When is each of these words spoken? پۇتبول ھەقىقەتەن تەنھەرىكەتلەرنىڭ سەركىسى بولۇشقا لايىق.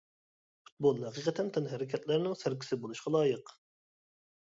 پۇتبول 0.69 1.03
ھەقىقەتەن 1.09 1.53
تەنھەرىكەتلەرنىڭ 1.59 2.37
سەركىسى 2.43 2.83
بولۇشقا 2.83 3.17
لايىق. 3.19 3.57